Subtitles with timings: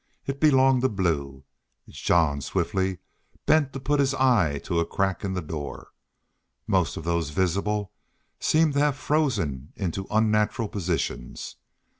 [0.25, 1.43] It belonged to Blue.
[1.87, 2.97] Jean swiftly
[3.45, 5.91] bent to put his eye to a crack in the door.
[6.65, 7.91] Most of those visible
[8.39, 11.55] seemed to have been frozen into unnatural positions.